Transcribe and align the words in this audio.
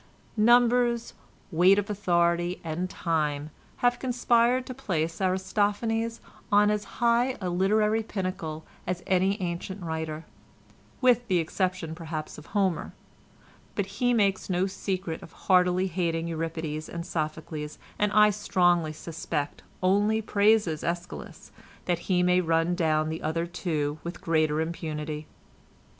"Numbers, 0.35 1.13
weight 1.51 1.77
of 1.77 1.87
authority, 1.87 2.59
and 2.63 2.89
time, 2.89 3.51
have 3.85 3.99
conspired 3.99 4.65
to 4.65 4.73
place 4.73 5.21
Aristophanes 5.21 6.19
on 6.51 6.71
as 6.71 6.85
high 6.97 7.37
a 7.39 7.51
literary 7.51 8.01
pinnacle 8.01 8.65
as 8.87 9.03
any 9.05 9.39
ancient 9.39 9.83
writer, 9.83 10.25
with 11.01 11.27
the 11.27 11.37
exception 11.37 11.93
perhaps 11.93 12.39
of 12.39 12.47
Homer, 12.47 12.93
but 13.75 13.85
he 13.85 14.11
makes 14.11 14.49
no 14.49 14.65
secret 14.65 15.21
of 15.21 15.33
heartily 15.33 15.85
hating 15.85 16.27
Euripides 16.27 16.89
and 16.89 17.05
Sophocles, 17.05 17.77
and 17.99 18.11
I 18.11 18.31
strongly 18.31 18.93
suspect 18.93 19.61
only 19.83 20.19
praises 20.19 20.81
Æschylus 20.81 21.51
that 21.85 21.99
he 22.09 22.23
may 22.23 22.41
run 22.41 22.73
down 22.73 23.09
the 23.09 23.21
other 23.21 23.45
two 23.45 23.99
with 24.03 24.19
greater 24.19 24.61
impunity. 24.61 25.27